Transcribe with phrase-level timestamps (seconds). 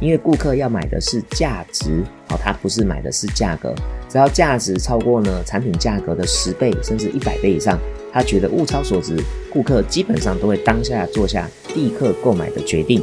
[0.00, 3.74] 因为顾客要买的是价值，好，他不是买的是价格。
[4.08, 7.78] 只要价值超过呢产品价格的十倍甚至一百倍以上，
[8.12, 9.16] 他觉得物超所值，
[9.52, 13.02] 顾客基本上都会当下做下立刻购买的决定。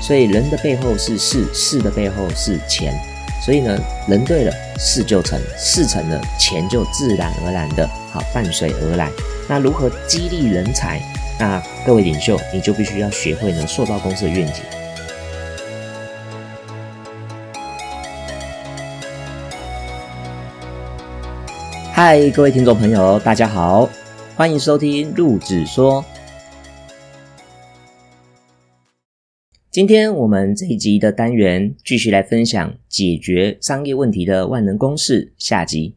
[0.00, 2.94] 所以人的背后是事，事的背后是钱。
[3.44, 3.78] 所以呢，
[4.08, 9.10] 人对了，事就成；事成了，钱就自然而然的好伴随而来。
[9.46, 10.98] 那如何激励人才？
[11.38, 14.62] 那各位领袖，你就必须要学会呢塑造公司的愿景。
[21.92, 23.88] 嗨，各位听众朋友，大家好，
[24.36, 26.04] 欢迎收听陆子说。
[29.70, 35.96] 今天我们这一集的单元继续来分享解决商业问题的万能公式下集。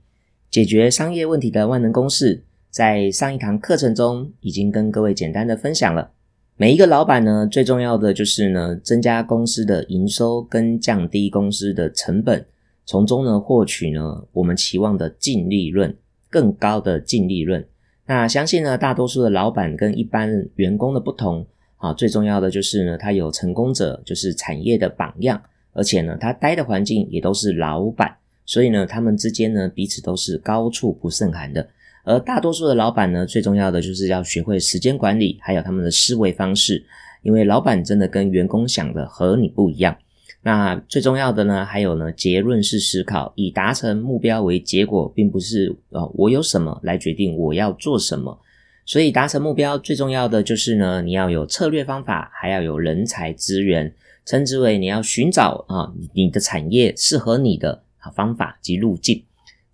[0.50, 6.12] 解决商业问题的万能公式，在上一堂课程中已经跟各位简单的分享了。
[6.56, 12.46] 每一个老板呢，最重要的就是呢，增加公司的营收跟降低公司的成本，
[12.86, 15.96] 从中呢获取呢我们期望的净利润，
[16.30, 17.66] 更高的净利润。
[18.06, 21.46] 那相信呢，大多数的老板跟一般员工的不同。
[21.80, 25.40] 啊，最重要的就是呢，他有成功者，就是产业的榜样，
[25.74, 28.12] 而且呢，他待的环境也都是老板，
[28.48, 31.70] 所以呢，他们之间呢，彼此都是高处不胜寒的。
[32.08, 36.82] 而大多数的老板呢，最重要的就是要学会时间管理，还有他们的思维方式，
[37.22, 39.94] 因为老板真的跟员工想的和你不一样。
[40.42, 48.40] 那最重要的呢，还有呢，结论式思考，以达成目标为结果，并不是呃，我有什么来决定我要做什么。
[48.86, 53.94] 所以达成目标最重要的就是呢，你要有策略方法，还要有人才资源，
[54.26, 57.84] 称之为你要寻找啊，你的产业适合你的
[58.16, 59.22] 方法及路径。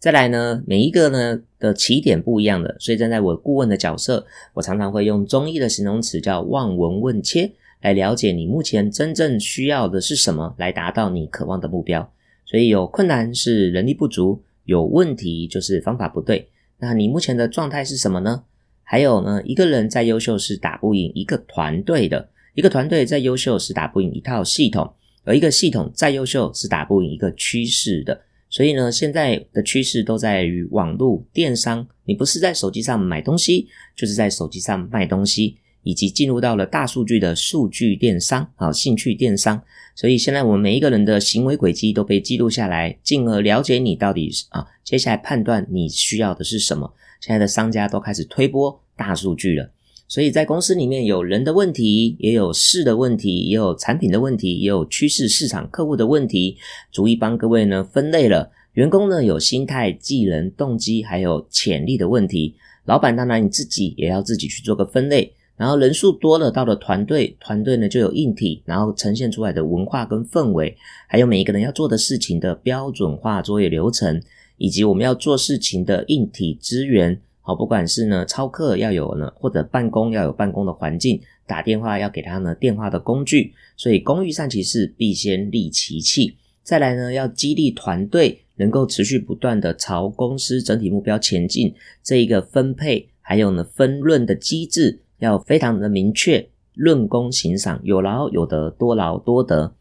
[0.03, 7.49] 再来呢，每一个呢的起点不一样的，所以站在我顾问的角色，我常常会用中医的形容词叫望闻问切，
[7.81, 12.11] 来了解你目前真正需要的是什么，来达到你渴望的目标。
[12.45, 16.49] 所以有困难是人力不足，有问题就是方法不对。
[16.79, 18.43] 那你目前的状态是什么呢？
[18.83, 24.85] 还有呢，一个人再优秀是打不赢一个团队的；一个团队再优秀是打不赢一套系统；
[25.23, 28.19] 而一个系统再优秀是打不赢一个趋势的。
[28.53, 39.59] 所以呢，现在的趋势都在于网络电商，你不是在手机上买东西，就是在手机上卖东西，以及进入到了大数据的数据电商啊，兴趣电商。
[39.95, 46.93] 所以现在我们每一个人的行为轨迹都被记录下来，进而了解你到底啊，接下来判断你需要的是什么。
[47.21, 49.71] 现在的商家都开始推播大数据了，
[50.13, 56.55] 所以在公司里面有人的问题，也有事的问题，也有产品的问题，也有趋势、市场、客户的问题，
[56.91, 58.51] 逐一帮各位呢分类了。
[58.73, 62.53] 员工呢有心态、技能、动机，还有潜力的问题。
[62.85, 65.33] 老板当然你自己也要自己去做个分类。
[65.57, 74.21] 然后人数多了，到了团队，团队呢就有硬体，然后呈现出来的文化跟氛围，还有每一个人要做的事情的标准化作业流程。
[74.59, 86.37] 以及我们要做事情的硬体资源，好，不管是呢超课要有呢，或者办公要有办公的环境，打电话要给他呢电话的工具，所以工欲善其事，必先利其器。
[86.63, 99.75] 再来呢，要激励团队能够持续不断的朝公司整体目标前进，这一个分配还有呢分润的机制要非常的明确，论功行赏，有劳有得，多劳多得。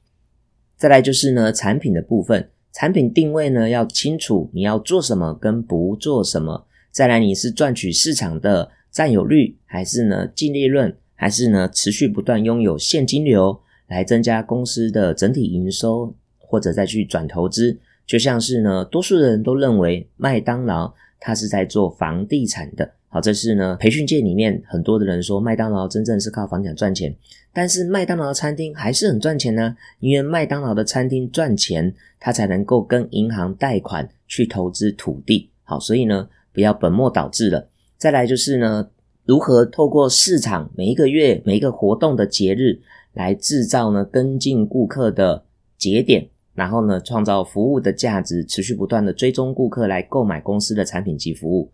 [0.76, 2.50] 再来就是呢产品的部分。
[2.72, 6.66] 产品定位呢要清楚，你要做什么跟不做什么。
[6.92, 13.58] 再来，你是赚取市场的占有率，还是呢净利润，还是呢持续不断拥有现金流
[13.88, 17.78] 来增加公司的整体营收，或者再去转投资？
[18.06, 22.92] 就像是呢，多数人都认为麦当劳它是在做房地产的。
[23.08, 27.16] 好，这是呢培训界里面很多的人说麦当劳真正是靠房产赚钱，
[27.54, 35.48] 但是麦当劳餐厅还是很赚钱呢，因为麦当劳的餐厅赚钱，它才能够跟银行贷款去投资土地。
[35.64, 37.68] 好，所以呢不要本末倒置了。
[37.96, 38.88] 再来就是呢，
[39.24, 42.80] 如何透过市场每一个月每一个活动的节日
[43.12, 45.44] 来制造呢跟进顾客的
[45.78, 51.70] 节点，然后呢创造服务的价值，持续不断的追踪顾客来购买公司的产品及服务。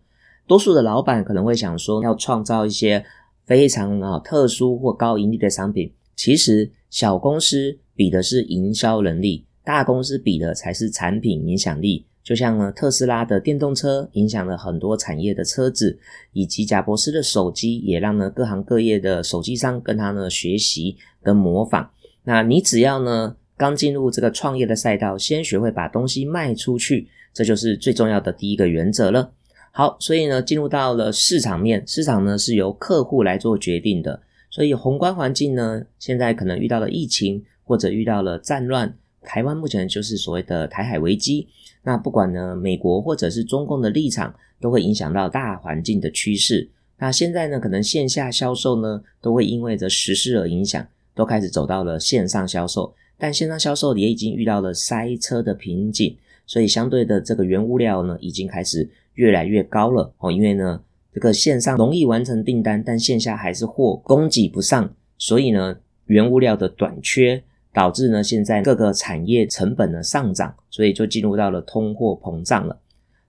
[0.47, 3.05] 多数的老板可能会想说，要创造一些
[3.45, 5.91] 非常啊特殊或高盈利的商品。
[6.15, 12.05] 其实小公司比的是营销能力，大公司比的才是产品影响力。
[12.23, 15.97] 就像呢特斯拉的电动车影响了很多产业的车子，
[16.33, 21.89] 以及贾博士的手机也让呢各行各业的手机商跟他呢学习跟模仿。
[22.23, 29.31] 那你只要呢刚进入这个创业的赛道，先学会把东西卖出去，这就是最重要的第一个原则了。
[29.71, 38.95] 好，所以呢，进入到了市场面，市场呢是由客户来做决定的，所以宏观环境呢，现在可能遇到了疫情，或者遇到了战乱。
[39.21, 41.47] 台湾目前就是所谓的台海危机。
[41.83, 46.69] 那不管呢，美国或者是中共的立场，都会影响到大环境的趋势。
[46.97, 50.85] 那现在呢，可能线下销售呢，都会因为着时事而影响，
[51.15, 52.93] 都开始走到了线上销售。
[53.17, 56.15] 但线上销售也已经遇到了塞车的瓶颈，
[56.45, 60.31] 所以相对的这个原物料呢，已经开始越来越高了哦。
[60.31, 60.81] 因为呢，
[61.13, 67.43] 这个线上容易完成订单，但线下还是货供给不上，所以呢，原物料的短缺
[67.73, 72.79] 导致呢，现在各个产业成本的上涨，所以就进入到了通货膨胀了。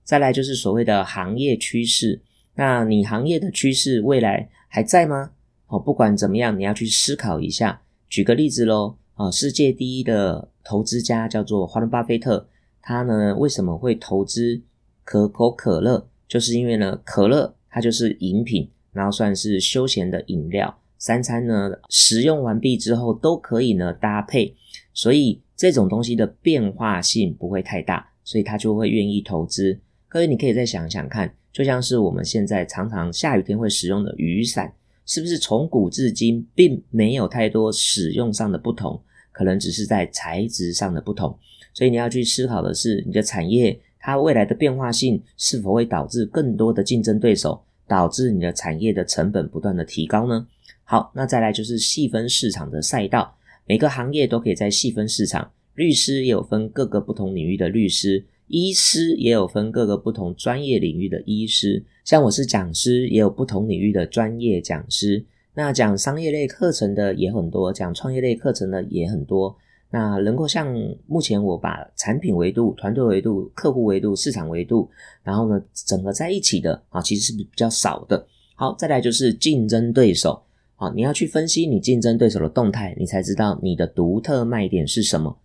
[0.04, 2.20] 再来就是所谓的行业趋势，
[2.54, 5.30] 那你行业的趋势未来还在吗？
[5.68, 7.82] 哦，不管怎么样，你要去思考一下。
[8.08, 8.96] 举个例子喽。
[9.14, 12.48] 啊，世界第一的投资家叫做华伦巴菲特，
[12.80, 14.62] 他呢为什么会投资
[15.04, 16.08] 可口可乐？
[16.26, 24.54] 就是因为呢，可乐它就是饮品，然后算是休闲的饮料，三餐呢食用完毕之后都可以呢搭配，
[24.92, 29.80] 所以这种东西的变化性不会太大，所以他就会愿意投资。
[30.08, 34.72] 各位，你可以再想想看，就像是我们现在常常下雨天会使用的雨伞，
[35.06, 39.00] 是不是从古至今并没有太多使用上的不同？
[39.32, 41.34] 可能只是在材质上的不同，
[41.72, 50.46] 所以你要去思考的是，你的产业它未来的变化性是否会导致更多的竞争对手，导致你的产业的成本不断的提高呢？
[50.90, 55.52] 好，那再来就是细分市场的赛道，每个行业都可以在细分市场。
[55.76, 65.24] 律师也有分各个不同领域的律师，医师也有分各个不同专业领域的医师，像我是讲师，也有不同领域的专业讲师。
[65.54, 69.56] 那讲商业类课程的也很多，讲创业类课程的也很多。
[69.92, 70.76] 那能够像
[71.06, 74.90] 目前我把产品维度、团队维度、客户维度、市场维度，
[75.22, 78.26] 然后呢整合在一起的啊，其实是比较少的。
[78.56, 80.42] 好，再来就是竞争对手
[80.80, 85.36] 啊，你要去分析你竞争对手的动态，你才知道你的独特卖点是什么。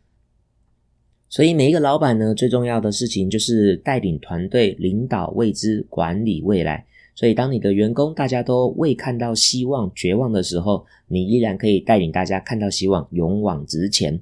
[1.27, 6.85] 所以每一个老板呢，最重要的事情就是带领团队、领导未知、管理未来。
[7.15, 14.17] 所以，当你的员工大家都未看到希望、绝望的时候，你依然可以带领大家看到希望，勇往直前。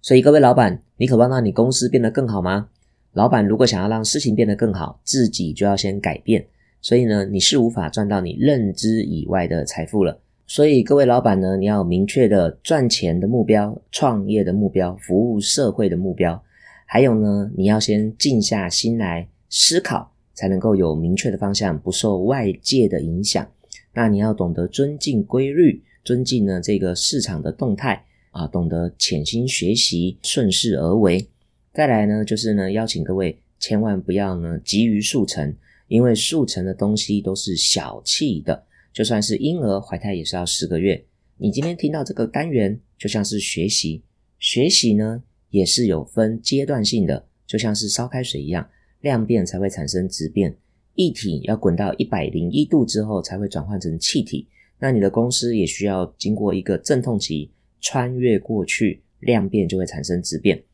[0.00, 2.68] 所以，各位老板，你渴望让你公司变得更好吗？
[3.14, 6.46] 老板如果想要让事情变得更好，自己就要先改变。
[6.80, 10.20] 所以呢，你是无法赚到你认知以外的财富了。
[10.46, 16.42] 所以，各位老板呢，你要明确的赚钱的目标、创业的目标、服务社会的目标，
[16.86, 20.12] 还有呢，你要先静下心来思考。
[20.38, 23.48] 才能够有明确的方向，不受外界的影响。
[23.94, 31.26] 那你要懂得尊敬规律，尊敬呢这个市场的动态啊，懂得潜心学习，顺势而为。
[31.72, 35.56] 再来呢，就是呢邀请各位千万不要呢急于速成，
[35.88, 38.65] 因为速成的东西都是小气的。
[38.96, 41.04] 就算是婴儿怀胎也是要十个月。
[41.36, 44.02] 你今天听到这个单元，就像是学习，
[44.38, 48.66] 学习呢也是有分阶段性的，就像是烧开水一样。
[49.02, 50.56] 量变才会产生质变，
[50.94, 54.48] 液体要滚到一百零一度之后才会转换成气体。
[54.78, 57.50] 那你的公司也需要经过一个阵痛期，
[57.82, 60.64] 穿越过去，量变就会产生质变。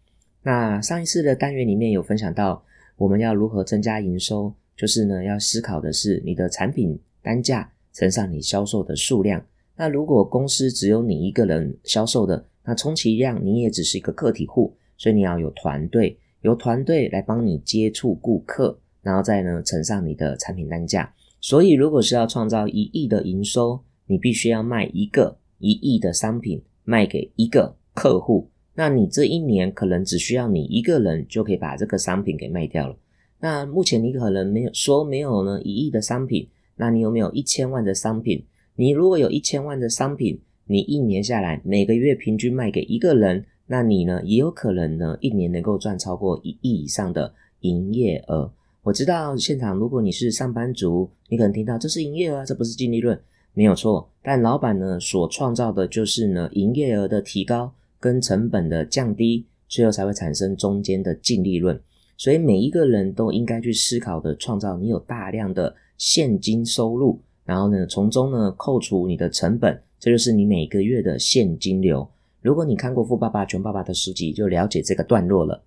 [0.45, 2.65] 那上一次的单元里面有分享到，
[2.95, 9.45] 我们要如何增加营收，就是呢要思考的是你的产品单价乘上你销售的数量。
[9.77, 16.19] 那如果公司只有你一个人销售的，那充其量你也只是一个个体户，所以你要有团队。
[16.43, 21.13] 由团队来帮你接触顾客，然后再呢乘上你的产品单价。
[21.41, 28.49] 所以，如果是要创造一亿的营收，你必须要卖一个一亿的商品，卖给一个客户。
[28.75, 32.97] 那你这一年可能只需要你一个人就可以把这个商品给卖掉了。
[33.39, 36.49] 那目前你可能没有说没有呢一亿的商品，
[36.83, 38.45] 那你有没有一千万的商品？
[38.75, 40.37] 你如果有一千万的商品，
[40.67, 43.45] 你一年下来每个月平均卖给一个人。
[43.69, 48.53] 那你呢，也有可能呢，一年能够赚超过一亿以上的营业额。
[48.83, 53.17] 我知道现场，如果你是上班族，你可能听到这是营业额，这不是净利润，
[53.55, 54.11] 没有错。
[54.21, 61.81] 但老板呢，所创造的就是呢，营业额的提高跟成本的降低，最后才会产生中间的净利润。
[62.17, 72.09] 所以每一个人都应该去思考的，创造你有大量的现金收入，然后呢，从中呢扣除你的成本，这就是你每个月的现金流。
[72.41, 75.63] 如果你看过《富爸爸穷爸爸》的书籍，就了解这个段落了。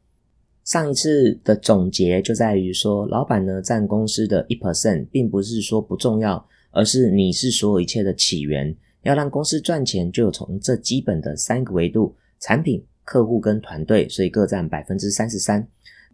[0.65, 8.75] 上一次的总结就在于说，老板呢占公司的一 percent，并不是说不重要，而是你是所有一切的起源。
[9.03, 15.65] 要让公司赚钱，就有从这基本的三个维度：产品、客户跟团队，所以各占百分之三十三。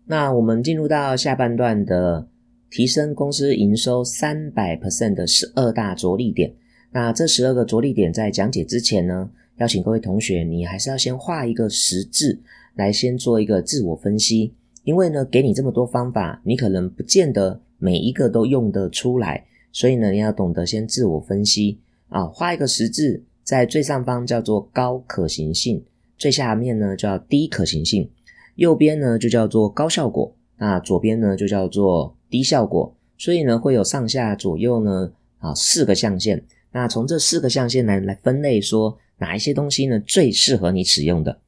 [0.05, 2.27] 那我们进入到下半段的
[2.71, 6.51] 提升公司营收三百 percent 的十二大着力点。
[6.91, 12.39] 那这十二个着力点在讲解之前呢，邀请各位同学，你还是要先画一个十字，
[12.75, 14.53] 来先做一个自我分析。
[14.83, 22.25] 因为呢，给你这么多方法，你可能不见得每一个都用得出来，所以呢，你要懂得先自我分析啊。
[22.25, 25.83] 画一个十字，在最上方叫做高可行性，
[26.17, 28.09] 最下面呢叫低可行性，
[28.55, 32.95] 右边呢就叫做高效果，那左边呢就叫做低效果。
[33.19, 36.43] 所以呢，会有上下左右呢啊四个象限。
[36.71, 41.39] 那从这四个象限来来分类，说哪一些东西呢最适合你使用的？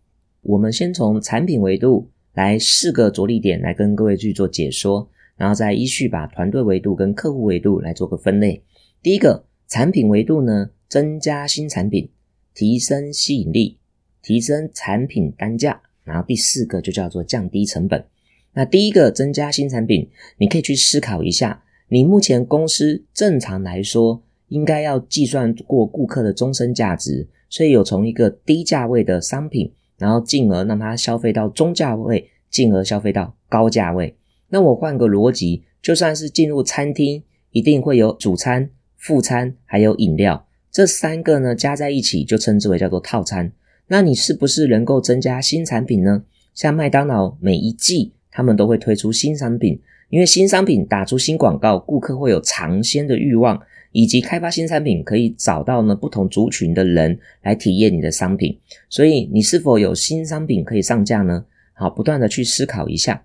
[0.42, 2.10] 我们先从产品维度。
[2.36, 8.63] 来四个着力点来跟各位去做解说，然后再依序把团队维度跟客户维度来做个分类。
[9.04, 12.10] 第一个产品维度呢，增加新产品，
[12.56, 13.78] 提升吸引力，
[14.24, 15.80] 提升产品单价。
[16.04, 18.04] 然后第四个就叫做降低成本。
[18.53, 29.74] 那第一个增加新产品，你可以去思考一下，你目前公司正常来说应该要计算过顾客的终身价值，所以有从一个低价位的商品。
[30.00, 34.17] 然后进而让他消费到中价位，进而消费到高价位。
[34.50, 43.53] 那我换个逻辑，就算是进入餐厅，一定会有主餐、副餐还有饮料，这三个呢加在一起就称之为叫做套餐。
[43.88, 46.25] 那你是不是能够增加新产品呢？
[46.53, 53.62] 像麦当劳每一季他们都会推出新商品，因为新商品打出新广告，顾客会有尝鲜的欲望。
[53.96, 58.58] 以及开发新产品，可以找到呢不同族群的人来体验你的商品。
[58.90, 61.46] 所以，你是否有新商品可以上架呢？
[61.74, 63.24] 好，不断的去思考一下。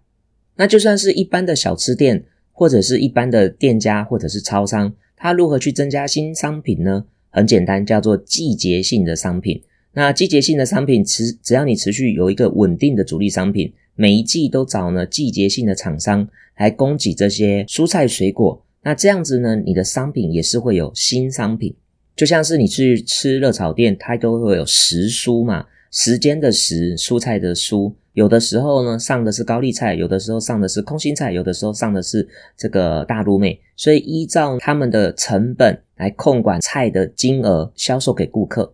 [0.56, 2.22] 那就算是一般的小吃店，
[2.52, 7.06] 或者是一般的店家，或者是超商，它如何去增加新商品呢？
[7.30, 9.62] 很简单，叫做季节性的商品。
[9.94, 18.64] 那季节性的商品，持只要你持续有一个稳定的主力商品，每一季都找呢季节性的厂商来供给这些蔬菜水果。
[18.84, 21.74] 那这样子呢，你的商品也是会有新商品，
[22.14, 32.26] 就像是你去吃热炒店，它都会有时蔬嘛，时间的时，蔬菜的蔬，有的时候呢上的是高丽菜，有的时候上的是空心菜，有的时候上的是
[32.56, 38.72] 这个大陆妹，所以依照他们的成本来控管菜的金额，销售给顾客。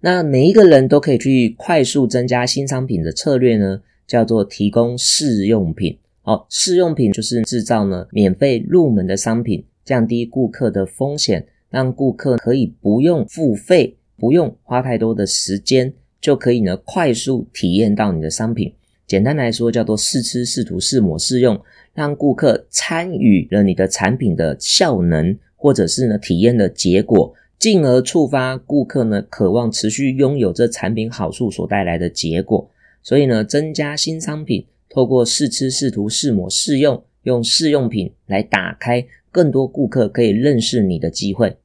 [0.00, 5.98] 那每一个人都可以去快速增加新商品的策略呢，叫做提供试用品。
[6.22, 18.72] 好，试用品就是制造呢免费入门的商品，降低顾客的风险，让顾客可以不用付费，不用花太多的时间，就可以呢快速体验到你的商品。
[19.06, 21.60] 简单来说，叫做试吃、试涂、试抹、试用，
[21.94, 32.68] 让顾客参与了你的产品的效能，或者是呢体验的结果，进而触发顾客呢渴望持续拥有这产品好处所带来的结果。
[33.06, 34.66] 所以呢，增加新商品。
[34.88, 41.56] 透过试吃、试涂、试抹、试用，用试用品来打开更多顾客可以认识你的机会。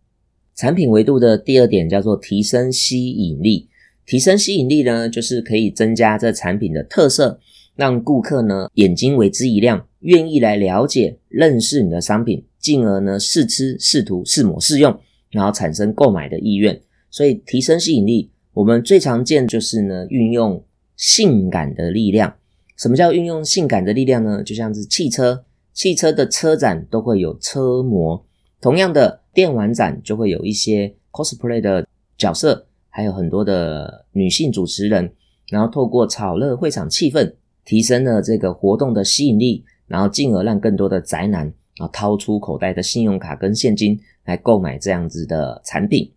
[0.53, 3.69] 产品维度的第二点叫做提升吸引力。
[4.05, 7.39] 提升吸引力呢，就是可以增加这产品的特色，
[7.75, 15.00] 让顾客呢眼睛为之一亮，愿意来了解、认识你的商品，进而呢试吃、试涂、试抹、试用，
[15.31, 16.79] 然后产生购买的意愿。
[17.10, 20.62] 所以提升吸引力，我们最常见就是呢运用
[21.01, 22.31] 性感的力量。
[22.77, 24.43] 什么叫运用性感的力量呢？
[24.43, 25.43] 就像是汽车，
[25.74, 28.24] 汽车的车展都会有车模，
[28.62, 31.88] 同样的电玩展就会有一些 cosplay 的
[32.20, 35.12] 角色，还有很多的女性主持人，
[35.50, 37.34] 然后透过炒热会场气氛，
[37.65, 46.12] 提升了这个活动的吸引力，然后进而让更多的宅男啊掏出口袋的信用卡跟现金来购买这样子的产品。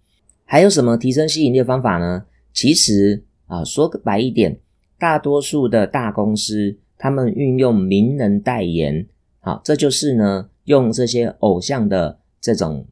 [0.45, 2.25] 还有什么提升吸引力的方法呢？
[2.53, 4.59] 其实啊，说白一点。
[5.05, 9.07] 大多数的大公司，他们运用名人代言，
[9.41, 12.87] 好，这就是呢，用这些偶像的这种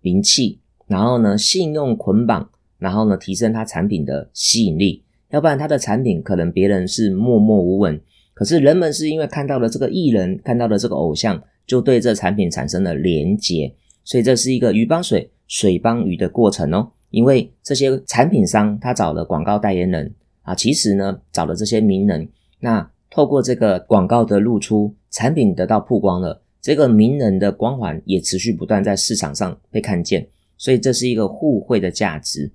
[0.00, 2.48] 名气，然后呢，信用捆绑，
[2.78, 5.02] 然后呢，提升他产品的吸引力。
[5.30, 8.00] 要不然，他的产品可能别人是默默无闻，
[8.34, 13.74] 可是人们是因为看到了这个艺人，看到了这个偶像，就对这产品产生了连结。
[14.04, 16.92] 所以，这是一个鱼帮水，水帮鱼的过程哦。
[17.10, 20.14] 因为这些产品商他找了广告代言人。
[20.48, 22.26] 啊，其实呢，找了这些名人，
[22.60, 30.26] 那透过这个广告的露出，产品得到曝光了，这个名人的光环也持续不断在市场上被看见，
[30.56, 32.50] 所以这是一个互惠的价值。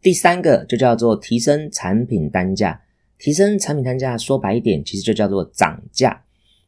[0.00, 2.80] 第三个就叫做提升产品单价，
[3.18, 6.22] 提升产品单价说白一点，其实就叫做涨价。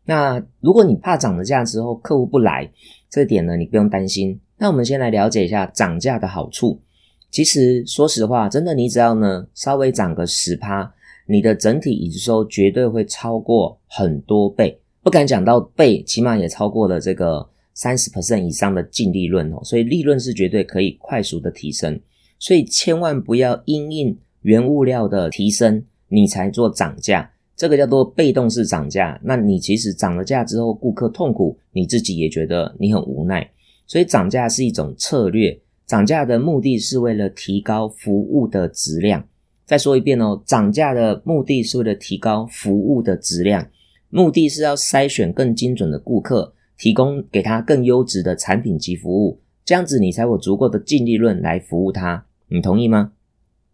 [0.04, 2.70] 那如果你怕涨了价之后客户不来，
[3.08, 4.38] 这点呢，你不用担心。
[4.58, 6.82] 那我们先来了解一下涨价的好处。
[7.30, 10.92] 其实，说实话，真的，你只要呢稍微涨个十趴，
[11.26, 14.78] 你的整体营收绝对会超过很多倍。
[15.02, 21.98] 不敢讲到倍，起码也超过了这个三十 percent 以上的净利润哦，所以利润是绝对可以快速的提升。
[22.38, 29.18] 所以千万不要因应原物料的提升，你才做涨价，这个叫做被动式涨价。
[29.22, 33.48] 那你其实涨了价之后，顾客痛苦，你自己也觉得你很无奈。
[33.86, 35.58] 所以涨价是一种策略，
[35.90, 39.26] 涨价的目的是为了提高服务的质量。
[39.66, 43.66] 再说一遍哦，涨价的目的是为了提高服务的质量，
[44.08, 52.24] 目的是要筛选更精准的顾客，提供给他更优质的产品及服务，这样子你才有足够的净利润来服务他。
[52.46, 53.10] 你同意吗？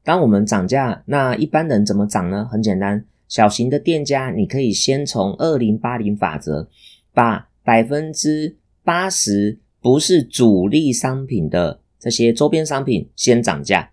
[0.02, 2.48] 当我们涨价，那一般人怎么涨呢？
[2.50, 6.66] 很简单，小型的店家，你可以先从二零八零法则，
[7.12, 13.90] 把百分之八十不是主力商品的这些周边商品先涨价。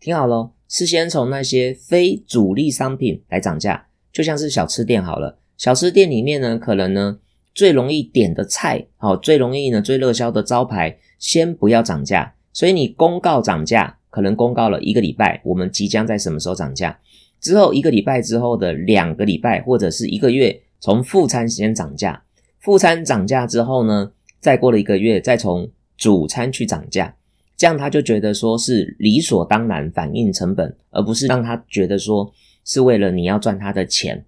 [0.00, 3.86] 听好喽，是先从那些非主力商品来涨价。
[4.12, 7.18] 就像是小吃店好了，小吃店里面呢，可能呢
[7.54, 12.34] 最容易点的菜，好，最容易呢最热销的招牌，先不要涨价。
[12.52, 13.98] 所以你公告涨价。
[14.12, 17.00] 可能公告了一个礼拜，我们即将在什么时候涨价？
[17.40, 22.22] 之后一个礼拜之后的两个礼拜或者是一个月，从副餐时间涨价。
[22.58, 25.66] 副餐涨价之后呢，再过了一个月，再从
[25.96, 27.16] 主餐去涨价。
[27.62, 32.28] 这样他就觉得说是理所当然反映成本，而不是让他觉得说
[32.64, 34.26] 是为了你要赚他的钱。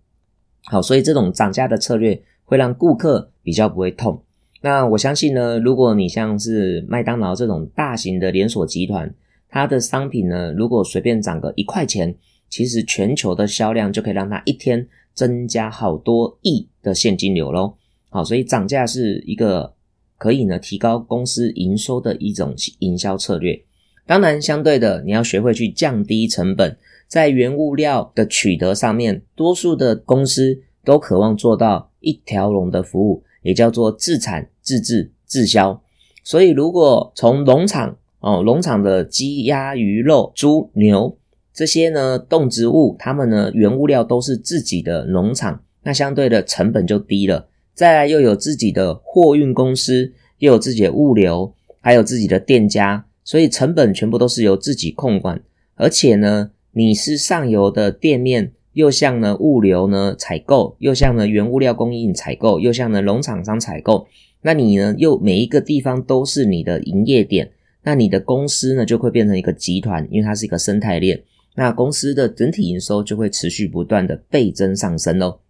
[0.67, 4.23] 好，所以这种涨价的策略会让顾客比较不会痛。
[4.61, 9.12] 那我相信呢，如果你像是麦当劳这种大型的连锁集团，
[9.49, 12.14] 它的商品呢，如果随便涨个一块钱，
[12.49, 17.75] 其实全球的销量就可以让它一天增加好多亿的现金流喽。
[18.11, 19.75] 好，所以涨价是一个
[20.18, 23.62] 可以呢提高公司营收的一种营销策略。
[24.06, 26.76] 当然，相对的，你要学会去降低成本，
[27.09, 35.83] 在原物料的取得上面，多数的公司都渴望做到一条龙的服务，也叫做自产自制自销。
[36.23, 41.16] 所以，如果从农场哦，农场的鸡、鸭、鱼肉、猪、牛
[41.54, 47.48] 这些呢，动植物，它们呢原物料都是自己的农场，那相对的成本就低了。
[47.74, 55.42] 再来又有自己的货运公司，又有自己的物流，还有自己的店家，所以成本全部都是由自己控管。
[55.74, 64.06] 而且呢，你是上游的店面，又像呢物流呢采购，又像呢原物料供应采购，又像呢农场商采购，
[64.42, 67.50] 那你呢又每一个地方都是你的营业点。
[67.82, 71.20] 那你的公司呢就会变成一个集团，因为它是一个生态链。
[71.56, 75.40] 那公司的整体营收就会持续不断的倍增上升喽。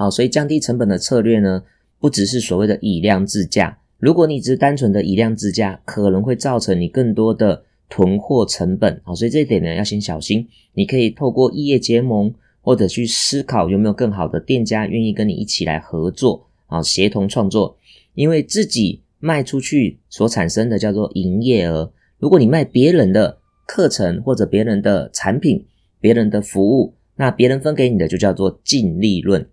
[0.00, 1.62] 好，所以降低成本的策略呢，
[1.98, 3.76] 不只是所谓的以量制价。
[3.98, 8.98] 如果你只是单纯的以量制价，可能会造成你更多的囤货成本。
[9.04, 10.48] 好，所以这一点呢要先小心。
[10.72, 12.32] 你可以透过异业结盟，
[12.62, 17.76] 或者去思考有没有更好的店家愿意跟你一起来合作啊，协同创作，
[18.14, 19.02] 因为自己。
[19.22, 21.92] 卖出去所产生的叫做营业额。
[22.16, 23.36] 如果你卖别人的
[23.66, 25.66] 课程或者别人的产品、
[26.00, 29.46] 别人的服务，那别人分给你的就叫做净利润。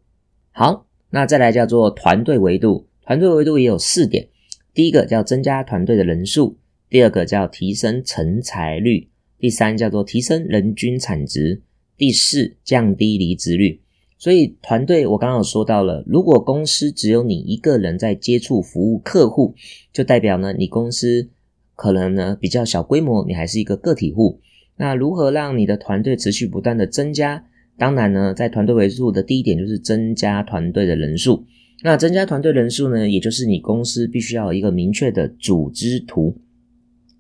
[0.60, 2.88] 好，那再来叫做团队维度。
[3.06, 4.28] 团队维度也有四点：
[4.74, 6.56] 第一个叫增加团队的人数；
[6.90, 11.62] 第二个叫提升成才率；第三叫做提升人均产值；
[11.96, 13.82] 第四降低离职率。
[14.18, 19.54] 所以团队，我刚刚有说到了，如果公司只有你一个人在接触服务客户，
[19.94, 21.30] 就代表呢，你公司
[21.76, 24.40] 可能呢比较小规模，你还是一个个体户。
[24.78, 27.46] 那如何让你的团队持续不断的增加？
[27.78, 31.46] 当然呢，在团队为数的第一点就是增加团队的人数。
[31.84, 36.36] 那增加团队人数呢，也就是你公司必须要有一个明确的组织图。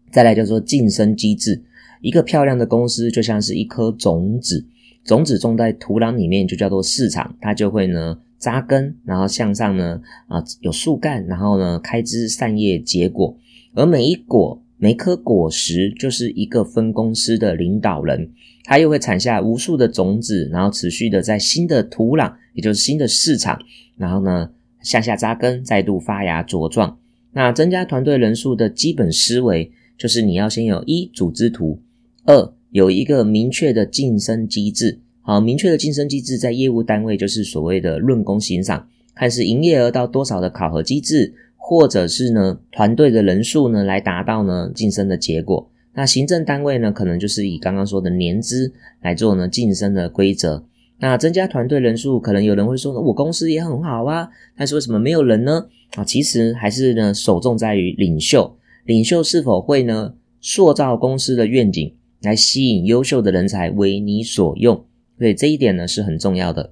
[0.10, 1.62] 再来叫做晋升机制，
[2.02, 4.65] 一个漂亮的公司就像是一颗种子。
[5.04, 13.38] 种子种在土壤里面就叫做市场，它就会呢扎根，然后向上呢啊有树干，然后呢开枝散叶结果，
[13.74, 18.32] 而每一果每颗果实就是一个分公司的领导人，
[18.63, 23.60] 他又会产下无数的种子，然后持续的在新的土壤，也就是新的市场，
[23.98, 26.98] 然后呢向下扎根，再度发芽茁壮。
[27.32, 31.82] 那增加团队人数的基本思维就是你要先有一组织图，
[32.26, 32.54] 二。
[32.72, 41.34] 有一个明确的晋升机制，好，明确的晋升机制在业务单位就是所谓的论功行赏，看是营业额到多少的考核机制，
[41.70, 45.70] 或者是呢团队的人数呢来达到呢晋升的结果。
[45.94, 50.64] 那行政单位呢可能就是以刚刚说的年资来做呢晋升的规则。
[51.00, 55.68] 那增加团队人数，可能有人会说呢，我公司也很好啊，但是为什么没有人呢？
[55.98, 61.94] 啊，其实还是呢首重在于领袖，领袖是否会呢塑造公司的愿景。
[62.22, 64.86] 来吸引优秀的人才为你所用，
[65.20, 66.72] 所以这一点呢是很重要的。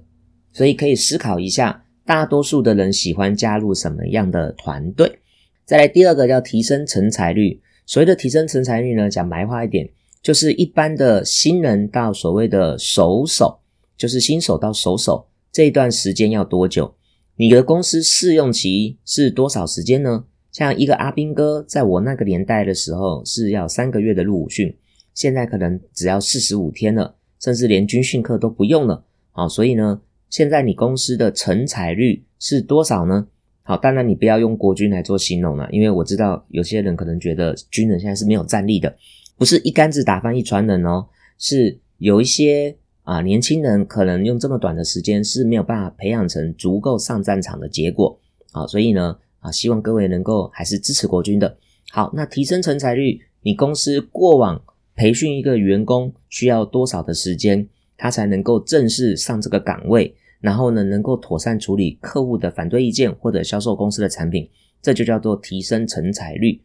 [0.52, 5.18] 所以可以思考一下，大多数的人喜欢加入什么样的团队？
[5.64, 7.60] 再来第二个叫提升成才率。
[7.84, 9.88] 所谓的提升成才率呢，讲白话一点，
[10.22, 13.58] 就是一般的新人到所谓的熟手，
[13.96, 16.94] 就是新手到熟手这一段时间要多久？
[17.36, 20.24] 你的公司试用期是多少时间呢？
[20.52, 24.74] 像一个阿兵哥，在我那个年代的时候是要三个月的入伍训，
[25.12, 29.04] 现在可能只要四十五天了，甚至连军训课都不用了。
[29.32, 33.26] 啊，所以呢，现在你公司的成才率是多少呢？
[33.62, 38.96] 好，当然你不要用国军来做形容了，因为我知道有些人可能觉得军人现在是没有战力的，
[39.36, 41.06] 不是一竿子打翻一船人哦，
[41.38, 48.18] 是有一些啊年轻人可能用这么短的时间是没有办法培养成足够上战场的结果。
[48.52, 49.16] 啊，所以呢。
[49.40, 51.56] 啊，希望各位能够还是支持国军的。
[51.92, 54.60] 好，那提升成才率，你公司过往
[54.96, 60.14] 培训一个员工需要多少的时间，他才能够正式上这个岗位？
[60.40, 64.48] 然后呢，能够妥善处理客户的反对意见或者销售公司的产品，
[64.80, 66.60] 这就叫做提升成才率。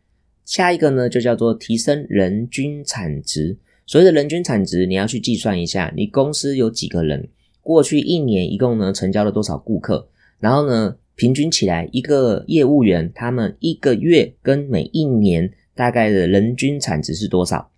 [0.46, 3.58] 下一个呢，就叫做提升人均产值。
[3.86, 7.28] 所谓的人均产值，你要去计算一下，你公司有几个人，
[7.62, 10.08] 过去一年一共呢成交了多少顾客，
[10.39, 10.98] 然后呢？
[11.13, 17.70] 平均起来，一个业务员他们一个月跟每一年大概的人均产值是多少？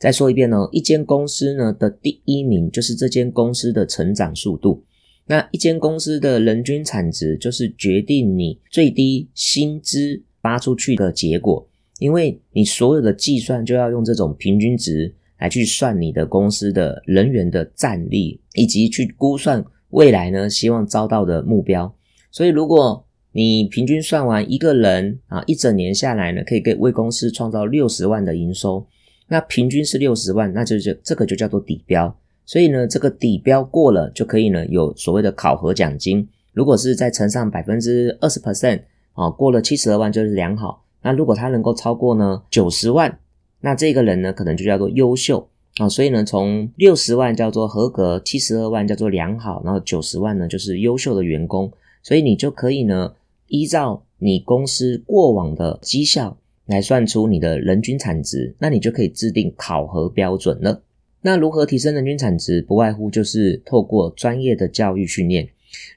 [0.00, 4.82] 再说一遍哦，一间公司呢的第一名就是这间公司的成长速度。
[5.26, 21.94] 那一间公司的人均产值就是决定你最低薪资发出去的结果，因为你所有的计算就要用这种平均值来去算你的公司的人员的战力，以及去估算未来呢希望招到的目标。
[22.32, 28.84] 所以，如果你平均算完一个人啊，一整年下来呢，可以给为公司创造六十万的营收，
[29.32, 32.12] 那平均是六十万，那就就这个就叫做底标。
[32.44, 36.28] 所以呢，这个底标过了就可以呢有所谓的考核奖金。
[36.52, 38.80] 如果是在乘上百分之二十 percent
[39.12, 40.82] 啊，过了七十二万就是良好。
[41.02, 43.20] 那如果他能够超过呢九十万，
[43.60, 45.88] 那这个人呢可能就叫做优秀啊。
[45.88, 51.70] 所以呢，从六十万叫做合格，七十二万叫做良好，然后九十万呢就是优秀的员工。
[52.02, 53.14] 所以你就可以呢，
[53.46, 56.36] 依照你公司过往的绩效
[56.70, 60.82] 来算出你的人均产值，那你就可以制定考核标准了。
[61.20, 62.62] 那如何提升人均产值？
[62.62, 65.48] 不外乎就是透过专业的教育训练。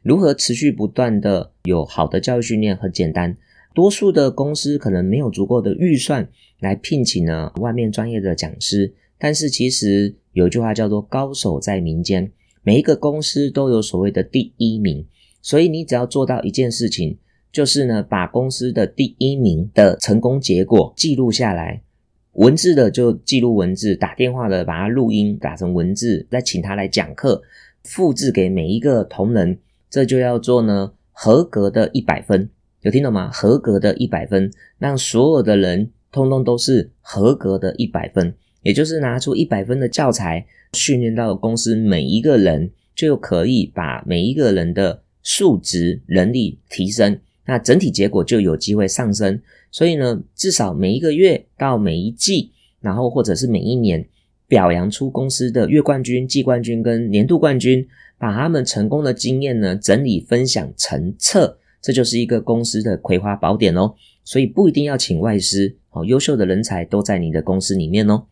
[0.01, 2.75] 如何持续不断的有好的教育训练？
[2.75, 3.37] 很简单，
[3.75, 6.27] 多数的公司可能没有足够的预算
[6.59, 12.31] 来聘请呢外面专业的讲师，但是其实有一句话叫做“高手在民间”，
[12.63, 15.05] 每一个公司都有所谓的第一名。
[15.43, 17.17] 所以你只要做到一件事情，
[17.53, 21.83] 就是呢，把公司的第一名的成功结果记录下来，
[22.31, 27.43] 文字的就记录文字，打电话的把它录音打成文字，再请他来讲课，
[27.83, 32.49] 复制给每一个同仁，这就要做呢合格的一百分，
[32.81, 33.29] 有听懂吗？
[33.31, 45.03] 合格的一百分，让所有的人通通都是合格的一百分，也就是拿出一百分的教材，训练到公司每一个人，就可以把每一个人的。
[45.25, 49.41] 数值能力提升，那整体结果就有机会上升。
[49.71, 54.07] 所以呢，至少每一个月到每一季，然后或者是每一年，
[54.47, 63.95] 表扬出公司的月冠军、季冠军跟年度冠军，把他们成功的经验呢整理分享成册，这就是一个公司的葵花宝典哦。
[64.23, 68.25] 所以不一定要请外师，哦，优秀的人才都在你的公司里面哦。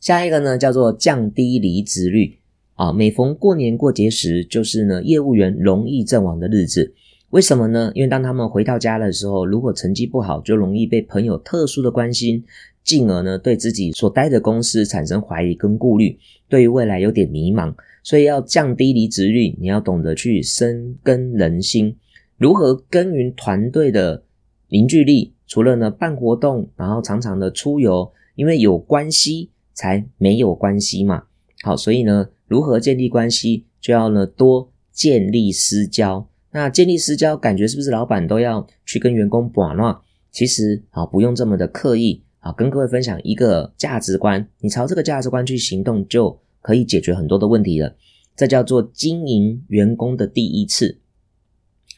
[0.00, 2.38] 下一个呢，叫做降低离职率。
[2.74, 6.94] 啊，每逢过年过节时，就是呢业务员容易阵亡的日子。
[7.30, 7.90] 为什么呢？
[7.94, 12.44] 因为当他们回到家的时候，如果成绩不好，就容易被朋友特殊的关心，
[12.84, 17.74] 进而呢对自己所待的公司产生怀疑跟顾虑，对于未来有点迷茫。
[18.02, 21.96] 所以要降低离职率，你要懂得去深耕人心。
[22.36, 24.22] 如何耕耘团队的
[24.68, 25.34] 凝聚力？
[25.46, 31.24] 除了呢办活动，然后常常的出游，因为有关系才没有关系嘛。
[31.62, 32.28] 好，所以呢。
[32.48, 36.28] 如何建立关系，就要呢多建立私交。
[36.56, 40.02] 那建立私交，感觉是不是老板都要去跟员工把闹？
[40.30, 42.50] 其实啊，不用这么的刻意啊。
[42.50, 47.94] 跟各位分享一个价值观，你朝这个价值观去行动，就可以解决很多的问题了。
[48.34, 50.98] 这叫做经营员工的第一次。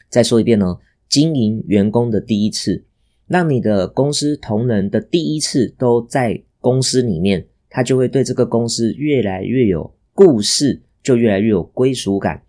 [0.09, 2.83] 再说一遍呢，经营员工的第一次，
[3.27, 9.95] 让你的公司同仁的第一次都在公司里面，他就会对这个公司越来越有。
[10.13, 12.43] 故事就越来越有归属感。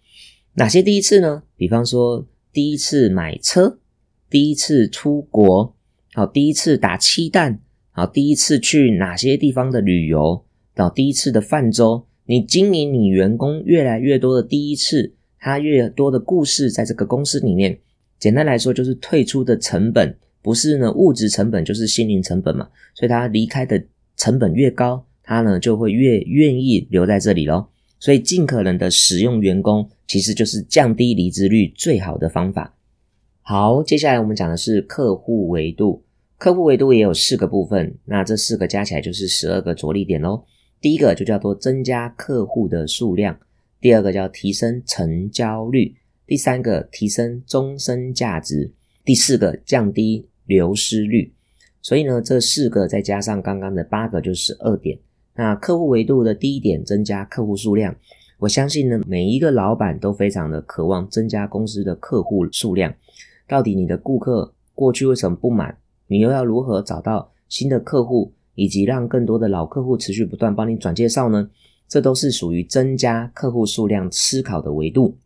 [0.54, 1.44] 哪些第一次呢？
[1.56, 3.78] 比方说，第一次买车，
[4.28, 5.74] 第一次出国，
[6.12, 7.60] 好，第一次打气弹，
[7.92, 12.04] 好，第一次去哪些地方的旅游，到第一次的泛舟。
[12.26, 17.78] 你经营你员工越来越多的第一次，他越多的故事在这个公司里面，
[18.18, 23.82] 简单来说就是退出的成本不是呢物质成本就是心灵成本嘛，所以他离开的
[24.16, 27.70] 成本越高，他呢就会越愿意留在这里咯。
[27.98, 32.76] 所以尽可能的使用员工，其实就是降低离职率最好的方法。
[33.42, 36.02] 好，接下来我们讲的是客户维度。
[36.36, 40.42] 客户维度也有四个部分，那这四个加起来就是十二个着力点喽。
[40.80, 43.38] 第一个就叫做增加客户的数量，
[43.80, 45.94] 第二个叫提升成交率，
[46.26, 48.72] 第三个提升终身价值，
[49.04, 51.32] 第四个降低流失率。
[51.82, 54.98] 所以呢，这四个再加上刚刚的八个，就十二点。
[55.36, 57.94] 那客户维度的第一点，增加客户数量。
[58.40, 62.94] 我相信呢，每一个老板都非常的渴望增加公司的客户数量。
[63.46, 65.76] 到底你的顾客过去为什么不满？
[66.06, 71.50] 你又要如何找到新的客户，以及让更多的老客户持续不断帮你转介绍呢？
[71.86, 75.18] 这都是属于增加客户数量思考的维度。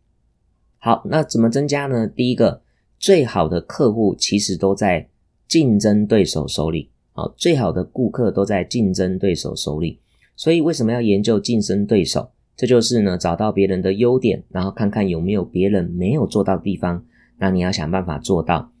[0.79, 2.05] 好，那怎么增加呢？
[2.05, 2.61] 第一个，
[2.99, 5.07] 最好的客户其实都在
[5.47, 6.89] 竞争对手手里。
[7.13, 9.99] 好，最好的顾客都在竞争对手手里。
[10.35, 12.31] 所以为什么要研究竞争对手？
[12.55, 17.03] 这就是呢，找到别人的优点，然后看看有没有别人没有做到的地方，
[17.37, 18.71] 那你要想办法做到。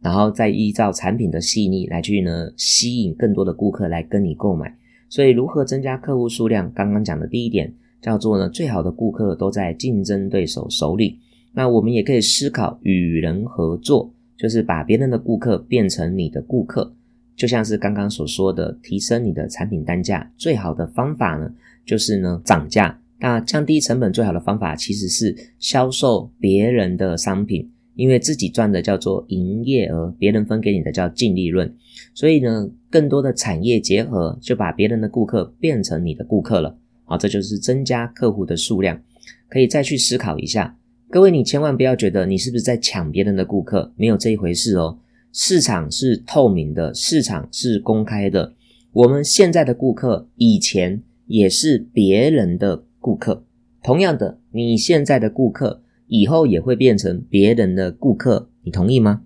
[0.00, 4.76] 然后再依照产品的细腻来去呢，吸引更多的顾客来跟你购买。
[5.08, 6.70] 所以如何增加客户数量？
[6.72, 11.18] 刚刚讲的第一点叫做呢，最好的顾客都在竞争对手手里。
[11.52, 16.92] 那我们也可以思考与人合作，就是把别人的顾客变成你的顾客。
[17.34, 21.52] 就像是刚刚所说的，提升你的产品单价，最好的方法呢，
[21.86, 23.00] 就是呢涨价。
[23.24, 27.70] 那降低成本最好的方法其实是销售别人的商品。
[27.94, 31.72] 因为自己赚的叫做营业额，别人分给你的叫净利润，
[32.12, 36.76] 所以呢，更多的产业结合，就把别人的顾客变成你的顾客了。
[37.04, 39.00] 好，这就是增加客户的数量。
[39.48, 40.76] 可以再去思考一下，
[41.08, 44.98] 各位，你千万不要觉得你是不是在抢别人的顾客，没有这一回事哦。
[45.32, 48.52] 市场是透明的，市场是公开的。
[48.92, 53.44] 我们现在的顾客以前也是别人的顾客，
[53.82, 55.82] 同样的，你现在的顾客。
[56.06, 59.22] 以后也会变成别人的顾客，你同意吗？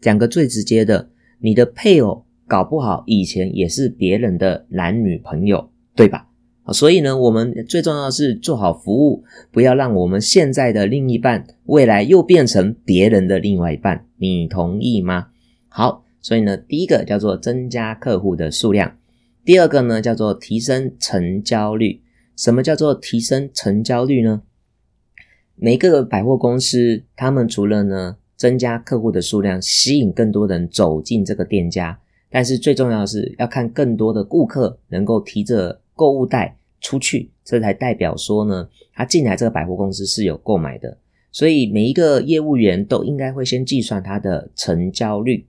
[0.00, 1.10] 讲个最直接的，
[1.40, 6.28] 你的配偶搞不好以前也是别人的男女朋友，对吧？
[6.72, 15.28] 所以呢，我们最重要的是做好服务，不要让我们现在的另一半未来又变成别人的另外一半，你同意吗？
[15.68, 18.96] 好，所以呢，第一个叫做增加客户的数量，
[19.44, 22.02] 第二个呢叫做提升成交率。
[22.36, 24.42] 什么叫做提升成交率呢？
[25.54, 40.98] 每个百货公司，他们除了呢增加客户的数量，吸引更多人走进这个店家，但是最重要的是要看更多的顾客能够提着购物袋出去，这才代表说呢，他进来这个百货公司是有购买的。
[41.32, 45.46] 所以每一个业务员都应该会先计算他的成交率。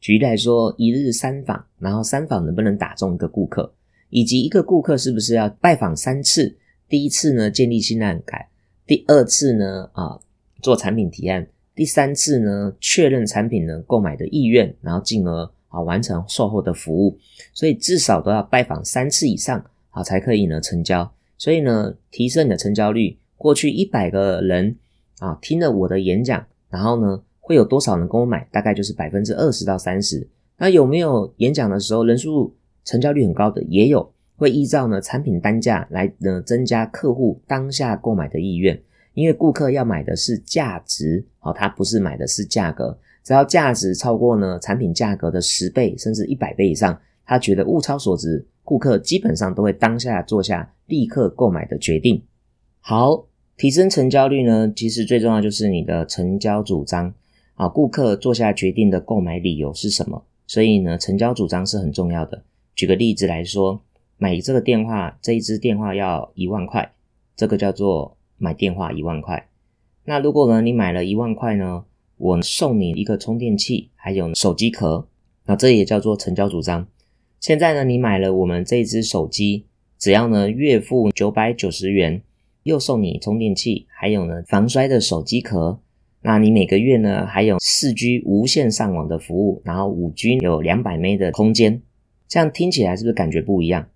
[0.00, 3.74] 举例来说，一日三访，然后三访能不能打中一个顾客，
[4.10, 6.56] 以及一个顾客是不是要拜访三次？
[6.88, 8.46] 第一次呢，建立信赖感。
[8.86, 10.18] 第二次呢，啊，
[10.60, 11.44] 做产品提案；
[11.74, 17.16] 第三次呢，确认产品呢购买的意愿，然后进而啊完成售后的服务。
[17.54, 21.10] 所以至少都要拜访三次以上，啊才可以呢成交。
[21.38, 23.16] 所以呢，提升你的成交率。
[23.36, 24.76] 过去一百个人
[25.18, 28.46] 啊听了我的演讲，然后呢会有多少人跟我买？
[28.50, 30.28] 大概就是百分之二十到三十。
[30.58, 32.54] 那有没有演讲的时候人数
[32.90, 33.62] 成交率很高的？
[33.68, 34.12] 也有。
[34.36, 38.80] 会依照呢产品单价来呢增加客户当下购买的意愿，
[39.12, 42.98] 因为顾客要买的是价值，好，他不是买的是价格。
[43.22, 52.22] 只要价值超过呢产品价格的十倍甚至一百倍以上，他觉得物超所值，顾客基本上都会当下做下立刻购买的决定。
[52.80, 53.26] 好，
[53.58, 57.12] 提升成交率呢，其实最重要就是你的成交主张
[57.56, 60.24] 啊，顾客做下决定的购买理由是什么？
[60.46, 62.42] 所以呢，成交主张是很重要的。
[62.74, 63.82] 举个例子来说。
[64.22, 66.92] 买这个电话，这一支电话要一万块，
[67.34, 69.48] 这个叫做买电话一万块。
[70.04, 71.86] 那如果呢，你买了一万块呢，
[72.18, 75.08] 我送你一个充电器，还有手机壳，
[75.46, 76.86] 那这也叫做成交主张。
[77.40, 79.64] 现在呢，你买了我们这一支手机，
[79.98, 82.20] 只要呢月付九百九十元，
[82.64, 85.80] 又送你充电器，还有呢防摔的手机壳。
[86.20, 91.80] 那你每个月呢还有四 G 无线上网的服务，然后五 G 有两百 M 的空间，
[92.30, 93.88] 这样听起来是不是感觉不一样？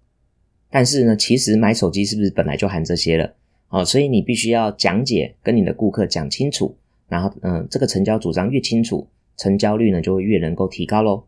[0.69, 3.33] 但是呢，其实买手机是不是本来就含这些了？
[3.69, 6.77] 哦，所以你必须要讲解，跟你的顾客讲清楚，
[7.09, 11.25] 然后嗯，这个成交主张越清楚，成交率呢就会越能够提高喽。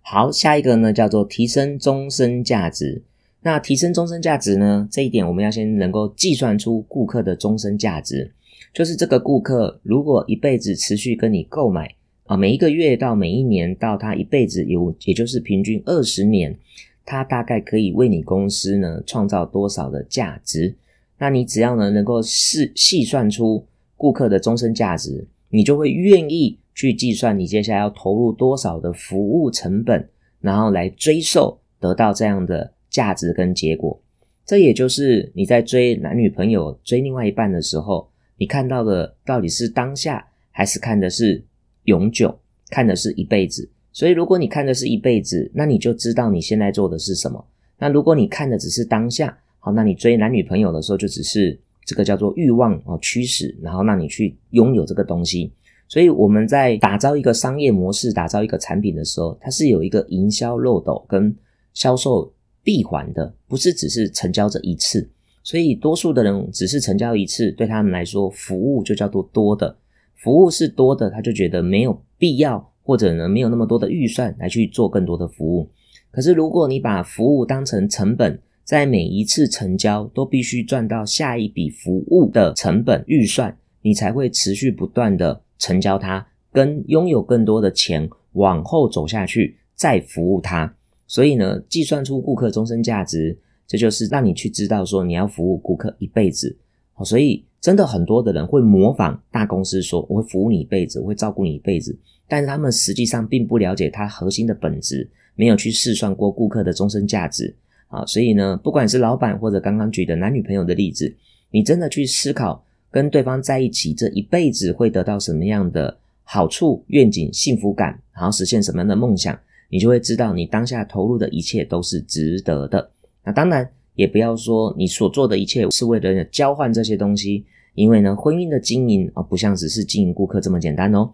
[0.00, 3.02] 好，下一个呢叫做提升终身价值。
[3.42, 4.88] 那提升终身价值呢？
[4.90, 8.32] 这一点我们要先能够计算出顾客的终身价值，
[8.72, 11.94] 就是这个顾客如果一辈子持续跟你购买
[12.24, 16.56] 啊，每一个月到每一年到他一辈子有，也就是平均二十年，
[17.04, 20.74] 他大概可以为你公司呢创造多少的价值？
[21.18, 30.08] 那你只要呢能够细细算出顾客的终身价值，你就会愿意去计算你接下来要投入多少的服务成本，
[30.40, 32.72] 然后来追售得到这样的。
[32.94, 34.00] 价值跟结果，
[34.46, 41.42] 这也就是你在追男女朋友、追另外一半的时候，你看到的到底是当下，还是看的是
[41.84, 42.38] 永久，
[42.70, 43.68] 看的是一辈子。
[43.92, 47.44] 所以，如果你看的是一辈子，那你就知道你现在做的是什么。
[47.78, 55.52] 那如果你看的只是当下，好，那你追男女朋友的时候，就只是这个叫做欲望哦驱使，然后让你去拥有这个东西。
[55.88, 61.34] 所以我们在打造一个商业模式、打造一个产品的时候，它是有一个营销漏斗跟
[61.72, 62.32] 销售。
[62.66, 65.06] 闭环的不是只是成交这一次，
[65.42, 69.76] 所以多数的人只是成交一次，对他们来说，服务就叫做多的，
[70.24, 75.68] 服务是多的，他就觉得没有必要，或者呢没有那么多的预算来去做更多的服务。
[76.10, 90.74] 可是如果你把服务当成成本，在每一次成交都必须赚到下一笔服务的成本预算，你才会持续不断的成交它，跟拥有更多的钱往后走下去，再服务它。
[91.06, 96.56] 所以呢，计算出顾客终身价值，这就是让你去知道说你要服务顾客一辈子。
[97.04, 101.96] 所以真的很多的人会模仿大公司说我会服务你一辈子，我会照顾你一辈子，
[102.28, 107.54] 但是他们实际上并不了解它核心的本质，没有去试算过顾客的终身价值
[107.88, 108.04] 啊。
[108.04, 111.10] 所以呢，不管是老板或者刚刚举的男女朋友的例子，
[111.50, 119.38] 你真的去思考跟对方在一起这一辈子会得到什么样的好处、愿景、幸福感，然后实现什么样的梦想。
[119.70, 122.90] 你就会知道，你当下投入的一切都是值得的。
[123.24, 131.10] 那当然，也不要说你所做的一切是为了交换这些东西，因为呢，婚姻的经营啊，不像只是经营顾客这么简单哦。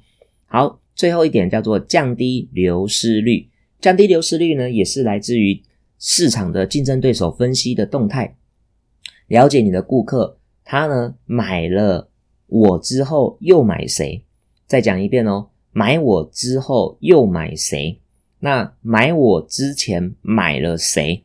[0.46, 3.48] 好，最后一点叫做降低流失率。
[3.80, 5.62] 降低流失率呢，也是来自于
[5.98, 8.36] 市场的竞争对手分析的动态，
[9.28, 12.10] 了解你的顾客，他呢买了
[12.46, 14.22] 我之后又买谁？
[14.66, 17.98] 再讲一遍哦，买我之后又买谁？
[18.40, 21.24] 那买我之前买了谁？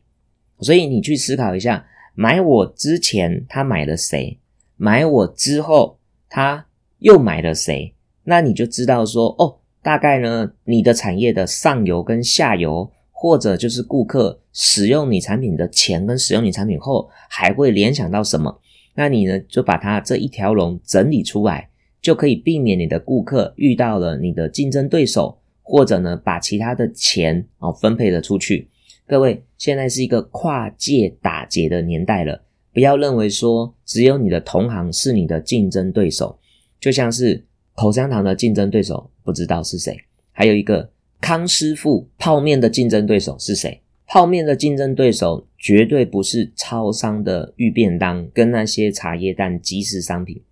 [0.60, 4.38] 所以你去思考一下，买我之前他买了谁？
[4.76, 6.66] 买我之后他
[6.98, 7.94] 又买了谁？
[8.24, 18.60] 那你就知道说，哦，大概呢，你的产业的上游跟下游，或者就是顾客使用你产品的前跟使用你产品后，还会联想到什么？
[18.94, 21.68] 那你呢，就把它这一条龙整理出来，
[22.00, 25.38] 就可以避免你的顾客遇到了你的竞争对手。
[25.68, 28.70] 或者呢，把其他的钱哦分配了出去。
[29.04, 32.44] 各位，现在是一个跨界打劫的年代了，
[32.76, 36.38] 不要认为说只有你的同行是你的竞争对手。
[36.78, 37.42] 就像是
[37.74, 39.98] 口香糖的竞争对手不知道是谁，
[40.30, 43.80] 还有一个康师傅泡面的竞争对手是谁？
[44.06, 50.42] 泡面的竞争对手绝对不是超商的预便当跟那些茶叶蛋即食商品。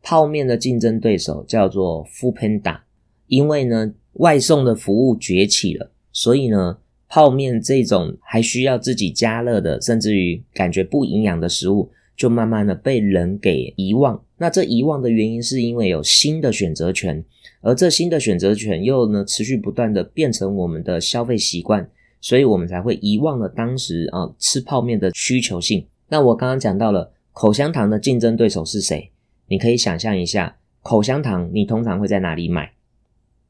[0.00, 2.82] 泡面的竞争对手叫做 f o o Panda，
[3.26, 3.94] 因为呢。
[4.18, 6.78] 外送的服务崛起了，所以呢，
[7.14, 14.20] 泡面这种还需要自己加热的，甚至于感觉不营养的食物，就慢慢的被人给遗忘。
[14.36, 17.24] 那这遗忘的原因是因为有新的选择权，
[17.60, 21.88] 而这新的选择权又呢持续不断的变成我们的消费习惯，
[22.20, 25.86] 所以我们才会遗忘了当时啊吃泡面的需求性。
[26.08, 29.12] 那我刚刚讲到了口香糖的竞争对手是谁？
[29.46, 32.72] 你可以想象一下，口香糖你通常会在哪里买？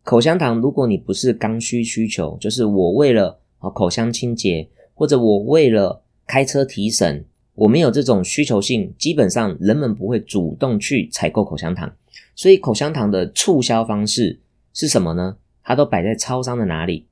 [0.03, 7.25] 口香糖，如果你不是刚需需求，就是我为了口腔清洁，或者我为了开车提神，
[7.55, 11.93] 我没有这种需求性，基本上人们不会主动去采购口香糖。
[12.35, 14.41] 所以口香糖的促销方式
[14.73, 15.37] 是什么呢？
[15.63, 17.07] 它都摆在超商的哪里？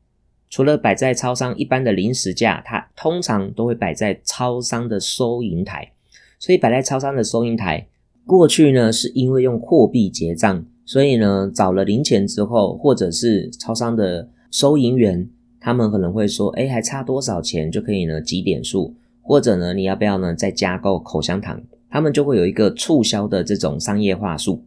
[0.51, 5.93] 除了摆在超商一般的零食架，它通常都会摆在超商的收银台。
[6.39, 7.87] 所以摆在超商的收银台，
[8.27, 10.67] 过去呢是因为用货币结账。
[10.85, 15.31] 所以呢，找了零钱之后，或者是超商的收银员，
[15.63, 18.21] 他们可能会说：“哎，还差多少钱就可以呢？
[18.21, 18.95] 几点数？
[19.23, 20.35] 或者呢，你要不要呢？
[20.35, 24.65] 再加购口香糖？”他们就会有一个促销的这种商业话术。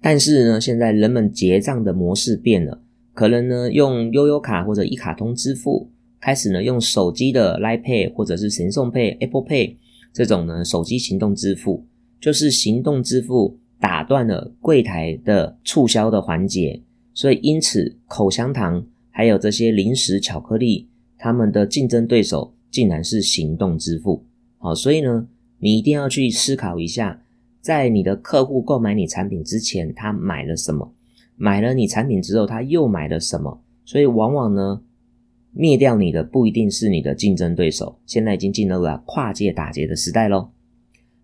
[0.00, 2.80] 但是呢，现在人们结账的模式变了，
[3.14, 5.88] 可能呢用悠悠卡或者一卡通支付，
[6.20, 9.76] 开始呢用手机的 Lipay，或者是神送 Pay、Apple Pay
[10.12, 11.84] 这种呢手机行动支付，
[12.20, 13.58] 就是行动支付。
[13.78, 16.80] 打断了柜台的促销的环节，
[17.12, 18.82] 所以因此口香糖
[19.16, 24.26] 还有这些零食巧克力，他们的竞争对手竟然是行动支付。
[24.58, 25.26] 好，所以呢，
[25.58, 27.22] 你一定要去思考一下，
[27.62, 30.92] 在你的客户购买你产品之前，他买了什么？
[31.34, 33.62] 买了你产品之后，他又买了什么？
[33.86, 34.82] 所以往往呢，
[35.52, 37.98] 灭掉你的不一定是你的竞争对手。
[38.04, 40.50] 现在已经进入了跨界打劫的时代喽。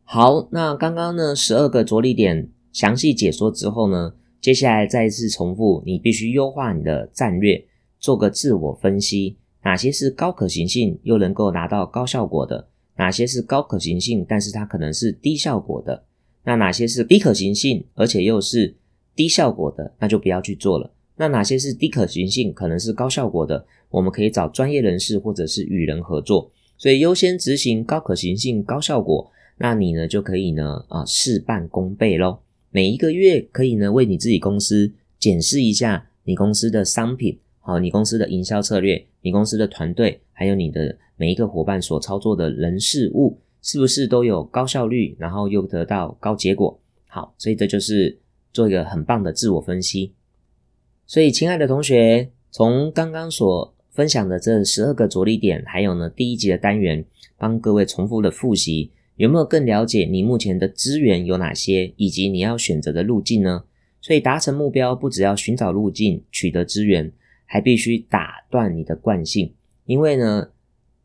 [0.04, 7.62] 好，那刚刚呢，十二个着力点详细解说之后呢，接下来再一次重复，你必须优化你的战略，
[8.02, 16.02] 做个自我分析，哪些是高可行性又能够拿到高效果的，哪些是高可行性但是它可能是低效果的，
[16.42, 18.74] 那哪些是低可行性而且又是
[19.14, 20.92] 低效果的，那就不要去做了。
[21.14, 29.30] 那哪些是低可行性可能是高效果的，我们可以找专业人士或者是与人合作，所以优先执行高可行性、高效果。
[29.58, 32.40] 那你呢就可以呢啊事半功倍喽。
[32.70, 34.90] 每一个月可以呢为你自己公司
[35.20, 46.80] 检视一下你公司的商品，好，你公司的营销策略，你公司的团队，还有你的每一个伙伴所操作的人事物，是不是都有高效率，然后又得到高结果？
[47.06, 48.18] 好，所以这就是
[48.52, 50.12] 做一个很棒的自我分析。
[51.06, 57.04] 所以，亲爱的同学，从刚刚所分享的这十二个着力点，还有呢第一集的单元，
[57.38, 58.90] 帮各位重复的复习。
[59.16, 63.62] 有没有更了解你目前的资源有哪些，以及你要选择的路径呢？
[64.00, 67.12] 所以达成目标不只要寻找路径、取得资源，
[67.52, 69.52] 还必须打断你的惯性，
[69.84, 70.48] 因为呢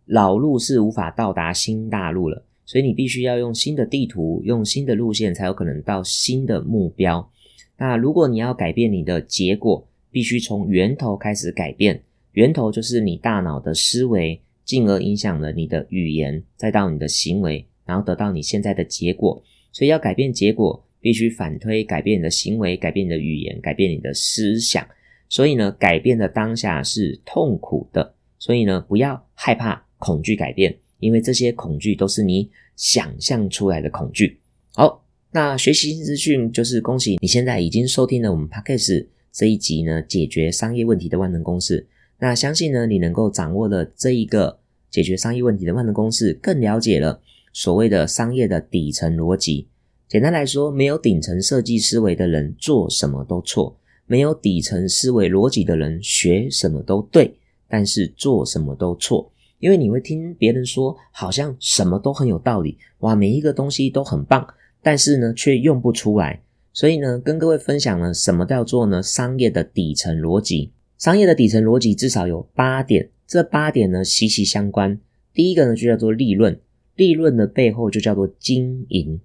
[0.05, 7.29] 老路是无法到达新大陆了，所以你必须要用新的地图、用新的路线，才有可能到新的目标。
[7.77, 17.67] 那如果你要改变你的结果，必须从源头开始改变，源头就是你大脑的思维，进而影响了你的语言，再到你的行为。
[17.85, 19.43] 然后得到你现在的结果，
[19.73, 24.87] 所以要改变结果，必须反推改变你的行为，改变你的语言，改变你的思想。
[25.29, 34.39] 所以呢，改变的当下是痛苦的，所以呢，不要害怕恐惧改变，因为这些恐惧都是你想象出来的恐惧。
[34.73, 41.87] 好，那学习新资讯就是恭喜你现在已经收听了我们 Podcast 这一集呢，解决商业问题的万能公式。
[42.19, 44.59] 那相信呢，你能够掌握了这一个
[44.89, 47.21] 解决商业问题的万能公式，更了解了。
[47.53, 49.67] 所谓的商业的底层逻辑，
[50.07, 53.75] 简单来说，没有顶层设计思维的人做什么都错；
[54.07, 57.35] 没有底层思维逻辑的人学什么都对，
[57.67, 59.31] 但是做什么都错。
[59.59, 64.47] 因为你会听别人说，好像什么都很有道理，哇，每一个东西都很棒，
[64.81, 66.41] 但是呢，却用不出来。
[66.73, 69.01] 所以呢，跟各位分享了什么叫做呢？
[69.01, 74.99] 商业的底层逻辑，商业的底层逻辑至少有八点，这八点呢息息相关。
[75.33, 76.59] 第一个呢，就叫做利润。
[76.95, 79.19] 利润的背后就叫做经营，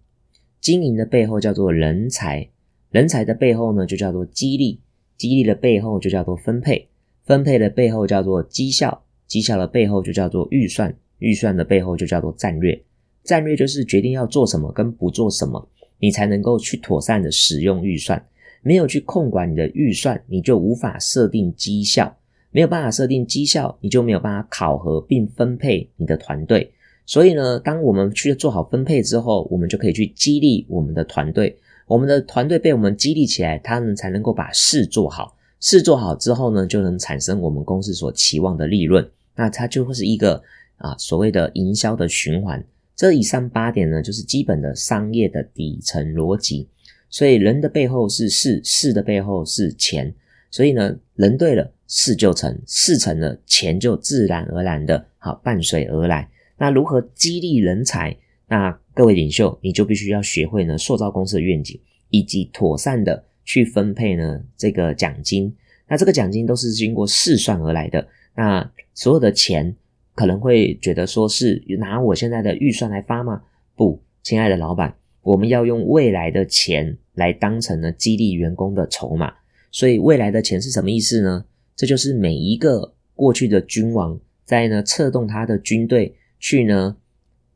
[0.60, 2.48] 经营的背后叫做人才，
[2.92, 4.78] 人才的背后呢就叫做激励，
[5.16, 6.86] 激励的背后就叫做分配，
[7.24, 12.78] 分配的背后叫做绩效，绩效的背后就叫做预算，预算的背后就叫做战略，
[13.24, 15.66] 战略就是决定要做什么跟不做什么，
[15.98, 18.22] 你才能够去妥善的使用预算，
[18.60, 22.14] 没有去控管你的预算，你就无法设定绩效，
[22.50, 26.70] 没有办法设定绩效，你就没有办法考核并分配你的团队。
[27.06, 31.56] 所以呢，当我们去做好分配之后，我们就可以去激励我们的团队。
[31.92, 35.36] 我们的团队被我们激励起来，他们才能够把事做好。
[35.60, 39.06] 事做好之后呢，就能产生我们公司所期望的利润。
[39.36, 40.42] 那它就会是一个
[40.78, 42.64] 啊所谓的营销的循环。
[42.96, 46.66] 这以上八点呢，就是基本的商业的底层逻辑。
[47.10, 50.14] 所以人的背后是事，事的背后是钱。
[50.50, 56.30] 所以呢，人对了，事就成；事成了，钱就自然而然的好伴随而来。
[56.56, 58.16] 那如何激励人才？
[58.48, 61.80] 那各位领袖，你就必须要学会呢，塑造公司的愿景，
[62.10, 65.54] 以及妥善的去分配呢这个奖金。
[65.88, 68.06] 那这个奖金都是经过试算而来的。
[68.34, 69.74] 那所有的钱
[70.14, 73.42] 可能会觉得说是拿我现在的预算来发吗？
[73.76, 79.32] 不，亲爱的老板，我们要用未来的钱来当成呢激励员工的筹码。
[79.70, 81.44] 所以未来的钱是什么意思呢？
[81.74, 86.14] 这就是每一个过去的君王在呢策动他的军队。
[86.44, 86.96] 去呢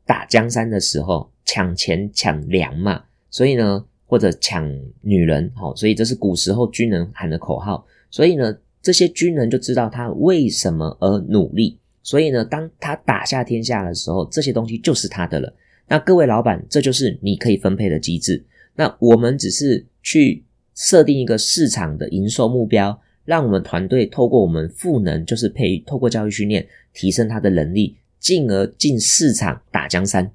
[0.07, 4.67] 打江山的时候抢钱抢粮嘛，所以呢或者抢
[5.01, 7.85] 女人，好，所以这是古时候军人喊的口号。
[8.09, 11.77] 所以呢这些军人就知道他为什么而努力。
[12.01, 15.53] 所以呢当他打下天下的时候，这些东西就是他的了。
[15.89, 18.45] 那各位老板，这就是你可以分配的机制。
[18.75, 20.43] 那我们只是去
[20.73, 27.97] 设定一个市场的营收目标，让我们团队透过我们赋能，就是培透过教育训练提升他的能力。
[28.19, 30.31] 进而进市场打江山，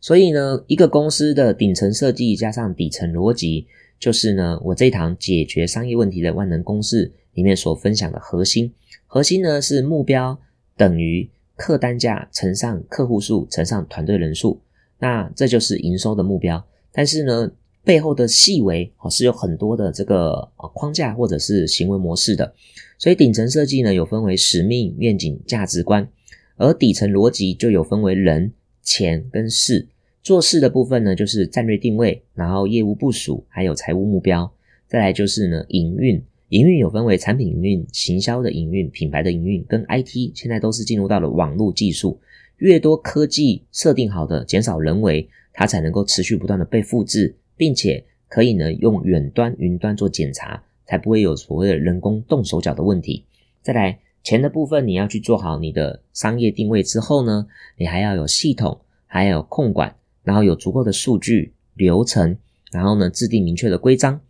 [0.00, 3.66] 所以呢，一个公司的顶层设计加上底层逻辑，
[3.98, 8.72] 就是呢，我这一堂解决商业问题的万能公式里面所分享的核心。
[9.06, 10.38] 核心呢是目标
[10.76, 14.60] 等于客单价乘上客户数乘上团队人数，
[14.98, 16.62] 那这就是营收的目标。
[16.92, 17.50] 但是呢，
[17.82, 22.54] 背后的细微哦是有很多的这个框架或者是行为模式的。
[22.98, 26.06] 所以顶层设计呢有分为使命、愿景、价值观，
[26.56, 28.52] 而底层逻辑就有分为人、
[28.82, 29.86] 钱跟事。
[30.22, 34.52] 做事的部分呢就是战略定位，然后业务部署，还有财务目标。
[34.88, 36.22] 再来就是呢营运。
[36.50, 42.20] 营运有分为产品营运、行销的营运、品牌的营运，跟 IT 现在都是进入到了网络技术。
[42.58, 53.24] 越多科技设定好的，减少人为，它才能够持续不断的被复制，并且可以呢用远端、云端做检查，才不会有所谓的人工动手脚的问题。
[53.60, 57.46] 再来钱的部分，你要去做好你的商业定位之后呢，
[57.76, 62.36] 你还要有系统，还有控管，然后有足够的数据流程，
[62.72, 64.20] 然后呢制定明确的规章。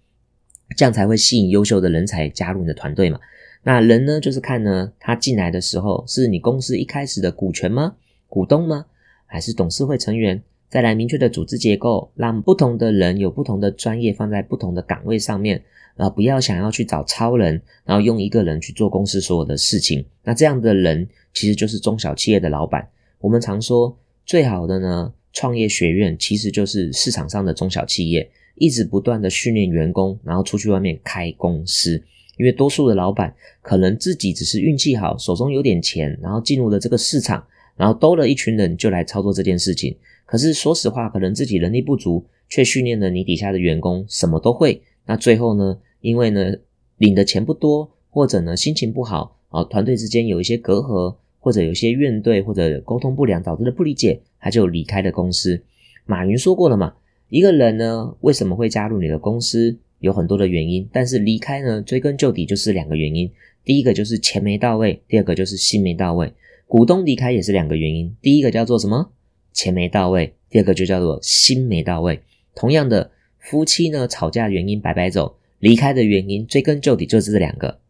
[0.77, 3.19] 这样才会吸引优秀的人才加入你的团队嘛？
[3.63, 7.95] 那人呢，就是看呢，他进来的时候是你公司一开始的股权吗？
[8.29, 8.85] 股东吗？
[9.25, 10.43] 还是董事会成员？
[10.69, 15.65] 再来明确的组织结构，让不同的人有不同的专业放在不同的岗位上面，
[15.97, 20.05] 啊，不要想要去找超人，然后用一个人去做公司所有的事情。
[20.23, 22.89] 那这样的人其实就是中小企业的老板。
[23.19, 28.31] 我们常说最好的呢，创业学院其实就是市场上的中小企业。
[28.59, 32.03] 一直不断的训练员工，然后出去外面开公司。
[32.39, 39.95] 因为多数的老板可能自己只是运气好，手中有点钱，然后进入了这个市场，然后兜了一群人就来操作这件事情。
[40.25, 44.81] 可是说实话，可能自己能力不足，却训练了你底下的员工什么都会。
[45.05, 46.55] 那最后呢，因为呢
[46.99, 55.61] 领的钱不多，或者呢心情不好，啊团队之间有一些隔阂，或者有些怨怼，或者沟通不良导致的不理解，他就离开了公司。
[56.05, 56.95] 马云说过了嘛。
[57.29, 59.77] 一个人呢，为什么会加入你的公司？
[59.99, 63.29] 有很多的原因，但是离开呢，追根究底就是两个原因。
[63.65, 66.33] 第一个就是钱没到位，第二个就是心没到位。
[66.69, 69.11] 股东离开也是两个原因，第一个叫做什么？
[69.53, 72.21] 钱没到位，第二个就叫做心没到位。
[72.55, 75.37] 同样的，夫妻呢吵架原因摆摆走，
[75.67, 77.81] 离开的原因追根究底就是这两个。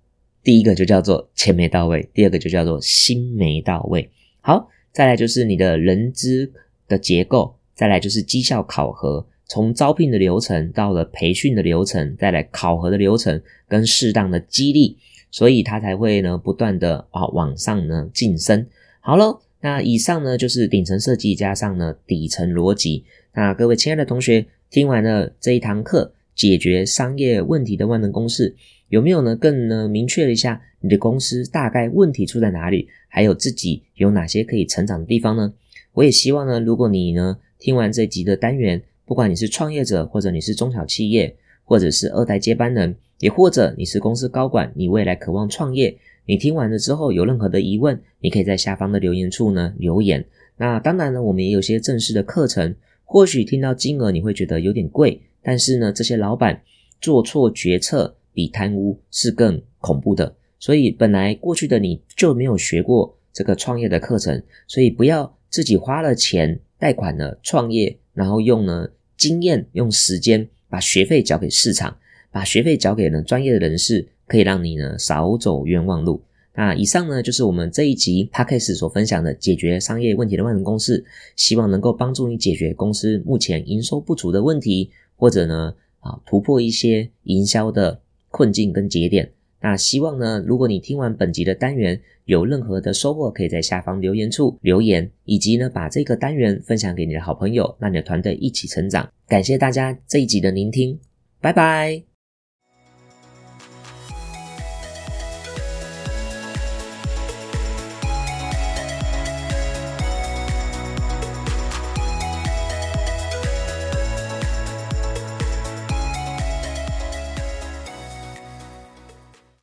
[0.43, 4.09] 第一个就叫做钱没到位，第二个就叫做心没到位。
[4.41, 6.51] 好，再来就是你的人资
[6.89, 7.55] 的结构。
[7.74, 14.97] 再来就是绩效考核，从招聘的流程到了培训的流程，再来考核的流程跟适当的激励，
[15.31, 18.66] 所以他才会呢不断的啊往上呢晋升。
[19.01, 23.05] 好了，那以上呢就是顶层设计加上呢底层逻辑。
[23.35, 28.55] 那各位亲爱的同学，听完了这一堂课，解决商业问题的万能公式，
[28.91, 35.53] 有没有呢更呢明确了一下你的公司大概问题出在哪里，还有自己有哪些可以成长的地方呢？
[35.95, 37.39] 我也希望呢，如果你呢。
[37.59, 41.34] 听完这集的单元，不管你是创业者，或者你是中小企业，
[41.64, 50.22] 或者是二代接班人，也或者你是公司高管，你未来渴望创业，你听完了之后有任何的疑问，你可以在下方的留言处呢留言。
[50.59, 52.74] 那当然呢，我们也有些正式的课程，
[53.07, 56.61] 或许听到金额你会觉得有点贵，但是呢，这些老板
[57.01, 66.59] 做错决策比贪污是更恐怖的，所以本来过去的你就没有学过这个创业的课程，所以不要自己花了钱。
[66.78, 71.97] 贷款呢，创业，然后用呢经验，用时间把学费交给市场，
[72.32, 76.20] 把学费交给呢专业的人士，可以让你呢少走冤枉路。
[76.55, 81.05] 那以上呢就是我们这一集 p a c k a g e 所分享的解决商业问题的万能公式，
[81.36, 88.01] 希望能够帮助你解决公司目前营收不足的问题，或者呢啊突破一些营销的
[88.31, 89.33] 困境跟节点。
[89.61, 99.11] 那希望呢，如果你听完本集的单元有任何的收获，可以在下方留言处留言，以及呢把这个单元分享给你的好朋友，让你的团队一起成长。
[99.27, 101.01] 感谢大家这一集的聆听，
[101.41, 102.16] 拜拜。